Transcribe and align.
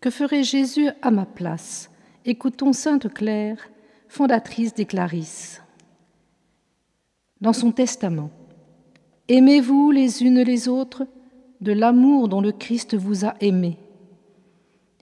Que 0.00 0.10
ferait 0.10 0.44
Jésus 0.44 0.88
à 1.02 1.10
ma 1.10 1.26
place? 1.26 1.90
Écoutons 2.24 2.72
Sainte 2.72 3.12
Claire, 3.12 3.70
fondatrice 4.08 4.74
des 4.74 4.84
Clarisses. 4.84 5.62
Dans 7.40 7.52
son 7.52 7.72
testament, 7.72 8.30
Aimez-vous 9.28 9.90
les 9.90 10.22
unes 10.22 10.42
les 10.42 10.68
autres 10.68 11.04
de 11.60 11.72
l'amour 11.72 12.28
dont 12.28 12.40
le 12.40 12.52
Christ 12.52 12.94
vous 12.94 13.24
a 13.24 13.34
aimé. 13.40 13.76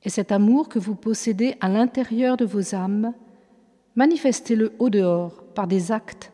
Et 0.02 0.09
cet 0.09 0.33
amour 0.33 0.71
que 0.71 0.79
vous 0.79 0.95
possédez 0.95 1.57
à 1.61 1.69
l'intérieur 1.69 2.38
de 2.38 2.47
vos 2.47 2.74
âmes, 2.74 3.13
manifestez-le 3.97 4.73
au 4.79 4.88
dehors 4.88 5.45
par 5.55 5.66
des 5.66 5.93
actes, 5.93 6.33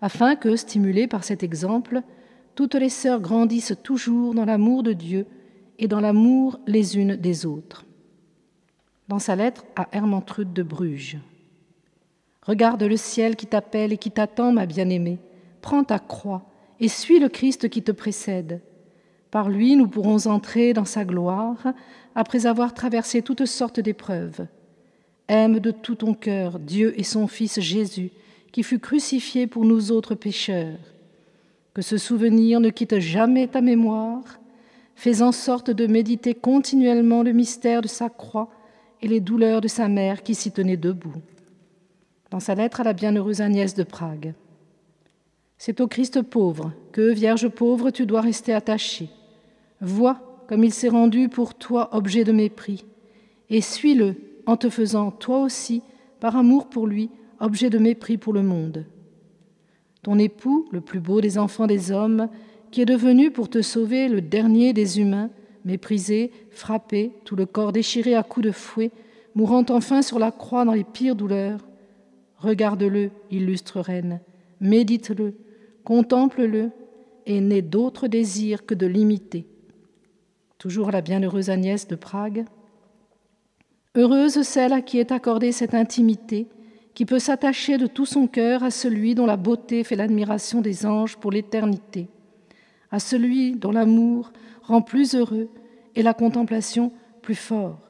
afin 0.00 0.36
que, 0.36 0.54
stimulées 0.54 1.08
par 1.08 1.24
cet 1.24 1.42
exemple, 1.42 2.02
toutes 2.54 2.76
les 2.76 2.90
sœurs 2.90 3.20
grandissent 3.20 3.76
toujours 3.82 4.34
dans 4.34 4.44
l'amour 4.44 4.84
de 4.84 4.92
Dieu 4.92 5.26
et 5.80 5.88
dans 5.88 6.00
l'amour 6.00 6.60
les 6.68 6.96
unes 6.96 7.16
des 7.16 7.44
autres. 7.44 7.84
Dans 9.12 9.18
sa 9.18 9.36
lettre 9.36 9.66
à 9.76 9.88
Hermantrude 9.92 10.54
de 10.54 10.62
Bruges. 10.62 11.18
Regarde 12.46 12.82
le 12.82 12.96
ciel 12.96 13.36
qui 13.36 13.46
t'appelle 13.46 13.92
et 13.92 13.98
qui 13.98 14.10
t'attend, 14.10 14.52
ma 14.52 14.64
bien-aimée. 14.64 15.18
Prends 15.60 15.84
ta 15.84 15.98
croix 15.98 16.46
et 16.80 16.88
suis 16.88 17.18
le 17.18 17.28
Christ 17.28 17.68
qui 17.68 17.82
te 17.82 17.92
précède. 17.92 18.62
Par 19.30 19.50
lui, 19.50 19.76
nous 19.76 19.86
pourrons 19.86 20.28
entrer 20.28 20.72
dans 20.72 20.86
sa 20.86 21.04
gloire 21.04 21.74
après 22.14 22.46
avoir 22.46 22.72
traversé 22.72 23.20
toutes 23.20 23.44
sortes 23.44 23.80
d'épreuves. 23.80 24.46
Aime 25.28 25.58
de 25.58 25.72
tout 25.72 25.96
ton 25.96 26.14
cœur 26.14 26.58
Dieu 26.58 26.98
et 26.98 27.04
son 27.04 27.26
Fils 27.26 27.60
Jésus, 27.60 28.12
qui 28.50 28.62
fut 28.62 28.78
crucifié 28.78 29.46
pour 29.46 29.66
nous 29.66 29.92
autres 29.92 30.14
pécheurs. 30.14 30.78
Que 31.74 31.82
ce 31.82 31.98
souvenir 31.98 32.60
ne 32.60 32.70
quitte 32.70 32.98
jamais 32.98 33.46
ta 33.46 33.60
mémoire. 33.60 34.40
Fais 34.94 35.20
en 35.20 35.32
sorte 35.32 35.70
de 35.70 35.86
méditer 35.86 36.32
continuellement 36.32 37.22
le 37.22 37.32
mystère 37.32 37.82
de 37.82 37.88
sa 37.88 38.08
croix 38.08 38.48
et 39.02 39.08
les 39.08 39.20
douleurs 39.20 39.60
de 39.60 39.68
sa 39.68 39.88
mère 39.88 40.22
qui 40.22 40.34
s'y 40.34 40.52
tenait 40.52 40.76
debout. 40.76 41.20
Dans 42.30 42.40
sa 42.40 42.54
lettre 42.54 42.80
à 42.80 42.84
la 42.84 42.92
bienheureuse 42.92 43.40
Agnès 43.40 43.74
de 43.74 43.82
Prague. 43.82 44.34
C'est 45.58 45.80
au 45.80 45.88
Christ 45.88 46.22
pauvre 46.22 46.72
que, 46.92 47.12
Vierge 47.12 47.48
pauvre, 47.48 47.90
tu 47.90 48.06
dois 48.06 48.20
rester 48.20 48.54
attachée. 48.54 49.10
Vois 49.80 50.44
comme 50.48 50.64
il 50.64 50.72
s'est 50.72 50.88
rendu 50.88 51.28
pour 51.28 51.54
toi 51.54 51.94
objet 51.96 52.24
de 52.24 52.32
mépris, 52.32 52.84
et 53.48 53.60
suis-le 53.60 54.16
en 54.46 54.56
te 54.56 54.68
faisant, 54.68 55.10
toi 55.10 55.40
aussi, 55.40 55.82
par 56.20 56.36
amour 56.36 56.68
pour 56.68 56.86
lui, 56.86 57.10
objet 57.40 57.70
de 57.70 57.78
mépris 57.78 58.16
pour 58.16 58.32
le 58.32 58.42
monde. 58.42 58.84
Ton 60.02 60.18
époux, 60.18 60.68
le 60.72 60.80
plus 60.80 61.00
beau 61.00 61.20
des 61.20 61.38
enfants 61.38 61.66
des 61.66 61.92
hommes, 61.92 62.28
qui 62.70 62.80
est 62.80 62.86
devenu 62.86 63.30
pour 63.30 63.48
te 63.48 63.62
sauver 63.62 64.08
le 64.08 64.20
dernier 64.20 64.72
des 64.72 65.00
humains, 65.00 65.30
méprisé, 65.64 66.30
frappé, 66.50 67.12
tout 67.24 67.36
le 67.36 67.46
corps 67.46 67.72
déchiré 67.72 68.14
à 68.14 68.22
coups 68.22 68.46
de 68.46 68.52
fouet, 68.52 68.90
mourant 69.34 69.64
enfin 69.70 70.02
sur 70.02 70.18
la 70.18 70.30
croix 70.30 70.64
dans 70.64 70.72
les 70.72 70.84
pires 70.84 71.16
douleurs, 71.16 71.60
regarde-le, 72.36 73.10
illustre 73.30 73.80
reine, 73.80 74.20
médite-le, 74.60 75.34
contemple-le, 75.84 76.70
et 77.26 77.40
n'aie 77.40 77.62
d'autre 77.62 78.08
désir 78.08 78.66
que 78.66 78.74
de 78.74 78.86
l'imiter. 78.86 79.46
Toujours 80.58 80.90
la 80.90 81.00
bienheureuse 81.00 81.50
Agnès 81.50 81.86
de 81.86 81.94
Prague. 81.94 82.44
Heureuse 83.94 84.42
celle 84.42 84.72
à 84.72 84.80
qui 84.80 84.98
est 84.98 85.12
accordée 85.12 85.52
cette 85.52 85.74
intimité, 85.74 86.48
qui 86.94 87.04
peut 87.06 87.18
s'attacher 87.18 87.78
de 87.78 87.86
tout 87.86 88.06
son 88.06 88.26
cœur 88.26 88.62
à 88.62 88.70
celui 88.70 89.14
dont 89.14 89.26
la 89.26 89.36
beauté 89.36 89.84
fait 89.84 89.96
l'admiration 89.96 90.60
des 90.60 90.84
anges 90.84 91.16
pour 91.16 91.30
l'éternité, 91.30 92.08
à 92.92 93.00
celui 93.00 93.52
dont 93.56 93.72
l'amour 93.72 94.32
rend 94.62 94.82
plus 94.82 95.14
heureux 95.14 95.48
et 95.96 96.02
la 96.02 96.14
contemplation 96.14 96.92
plus 97.22 97.34
fort, 97.34 97.80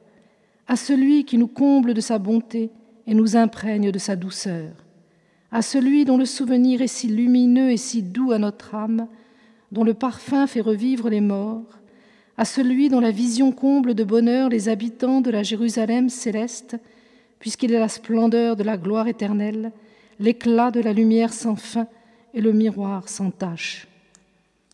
à 0.67 0.75
celui 0.75 1.25
qui 1.25 1.37
nous 1.37 1.47
comble 1.47 1.93
de 1.93 2.01
sa 2.01 2.17
bonté 2.17 2.71
et 3.05 3.13
nous 3.13 3.35
imprègne 3.35 3.91
de 3.91 3.99
sa 3.99 4.15
douceur, 4.15 4.71
à 5.51 5.61
celui 5.61 6.05
dont 6.05 6.17
le 6.17 6.25
souvenir 6.25 6.81
est 6.81 6.87
si 6.87 7.07
lumineux 7.07 7.69
et 7.69 7.77
si 7.77 8.01
doux 8.01 8.31
à 8.31 8.39
notre 8.39 8.73
âme, 8.73 9.07
dont 9.71 9.83
le 9.83 9.93
parfum 9.93 10.47
fait 10.47 10.61
revivre 10.61 11.09
les 11.09 11.21
morts, 11.21 11.79
à 12.37 12.45
celui 12.45 12.89
dont 12.89 13.01
la 13.01 13.11
vision 13.11 13.51
comble 13.51 13.93
de 13.93 14.03
bonheur 14.03 14.49
les 14.49 14.69
habitants 14.69 15.21
de 15.21 15.29
la 15.29 15.43
Jérusalem 15.43 16.09
céleste, 16.09 16.77
puisqu'il 17.39 17.73
est 17.73 17.79
la 17.79 17.89
splendeur 17.89 18.55
de 18.55 18.63
la 18.63 18.77
gloire 18.77 19.07
éternelle, 19.07 19.73
l'éclat 20.19 20.71
de 20.71 20.79
la 20.79 20.93
lumière 20.93 21.33
sans 21.33 21.57
fin 21.57 21.87
et 22.33 22.39
le 22.39 22.53
miroir 22.53 23.09
sans 23.09 23.31
tache. 23.31 23.87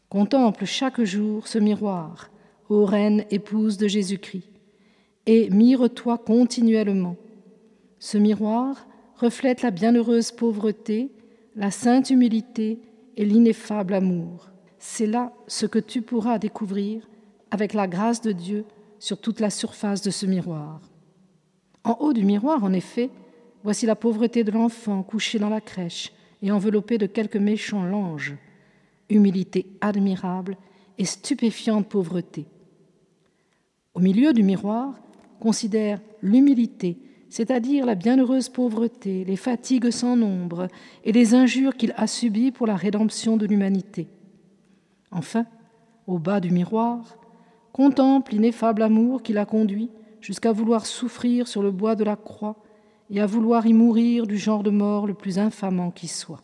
Contemple 0.10 0.66
chaque 0.66 1.04
jour 1.04 1.48
ce 1.48 1.60
miroir, 1.60 2.32
ô 2.68 2.84
reine 2.84 3.26
épouse 3.30 3.78
de 3.78 3.88
Jésus-Christ, 3.88 4.50
et 5.28 5.52
mire-toi 5.52 6.18
continuellement. 6.18 7.16
Ce 8.00 8.18
miroir 8.18 8.88
reflète 9.18 9.62
la 9.62 9.70
bienheureuse 9.70 10.32
pauvreté, 10.32 11.12
la 11.56 11.70
sainte 11.70 12.10
humilité 12.10 12.80
et 13.18 13.26
l'ineffable 13.26 13.94
amour. 13.94 14.50
C'est 14.80 15.06
là 15.06 15.32
ce 15.46 15.68
que 15.68 15.78
tu 15.78 16.02
pourras 16.02 16.40
découvrir 16.40 17.08
avec 17.52 17.76
la 17.76 17.86
grâce 17.86 18.22
de 18.22 18.32
Dieu 18.32 18.66
sur 18.98 19.22
toute 19.22 19.40
la 19.40 19.52
surface 19.52 20.02
de 20.02 20.10
ce 20.10 20.26
miroir. 20.26 20.82
En 21.84 21.98
haut 22.00 22.14
du 22.14 22.26
miroir, 22.26 22.64
en 22.64 22.74
effet, 22.74 23.12
voici 23.64 23.86
la 23.86 23.96
pauvreté 23.96 24.44
de 24.44 24.52
l'enfant 24.52 25.04
couché 25.04 25.38
dans 25.38 25.50
la 25.50 25.62
crèche 25.62 26.12
et 26.42 26.52
enveloppé 26.52 26.98
de 26.98 27.06
quelques 27.06 27.36
méchants 27.36 27.84
langes, 27.84 28.36
humilité 29.10 29.66
admirable 29.82 30.58
et 30.98 31.06
stupéfiante 31.06 31.88
pauvreté. 31.88 32.46
Au 33.94 34.00
milieu 34.00 34.34
du 34.34 34.44
miroir, 34.44 34.96
considère 35.40 36.00
l'humilité, 36.22 36.98
c'est-à-dire 37.30 37.86
la 37.86 37.96
bienheureuse 37.96 38.50
pauvreté, 38.50 39.24
les 39.24 39.36
fatigues 39.36 39.92
sans 39.92 40.16
nombre 40.16 40.68
et 41.04 41.12
les 41.12 41.36
injures 41.36 41.76
qu'il 41.76 41.94
a 41.96 42.08
subies 42.08 42.52
pour 42.52 42.68
la 42.68 42.76
rédemption 42.76 43.38
de 43.38 43.46
l'humanité. 43.46 44.08
Enfin, 45.12 45.46
au 46.08 46.20
bas 46.20 46.40
du 46.40 46.52
miroir, 46.52 47.18
contemple 47.72 48.34
l'ineffable 48.34 48.82
amour 48.82 49.22
qui 49.22 49.34
l'a 49.34 49.46
conduit 49.46 49.90
jusqu'à 50.22 50.52
vouloir 50.52 50.86
souffrir 50.86 51.48
sur 51.48 51.64
le 51.64 51.72
bois 51.72 51.96
de 51.96 52.04
la 52.04 52.16
croix 52.16 52.58
et 53.10 53.22
à 53.22 53.26
vouloir 53.26 53.66
y 53.66 53.74
mourir 53.74 54.28
du 54.28 54.38
genre 54.38 54.64
de 54.64 54.70
mort 54.70 55.08
le 55.08 55.14
plus 55.14 55.40
infamant 55.40 55.92
qui 55.92 56.08
soit. 56.08 56.44